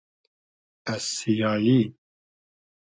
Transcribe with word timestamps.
از 0.85 1.01
سیایی 1.01 1.95